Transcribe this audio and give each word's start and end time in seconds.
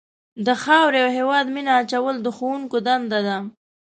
د 0.45 0.47
خاورې 0.63 0.99
او 1.05 1.09
هېواد 1.17 1.45
مینه 1.55 1.71
اچول 1.81 2.15
د 2.21 2.27
ښوونکو 2.37 2.77
دنده 2.87 3.19
ده. 3.27 3.37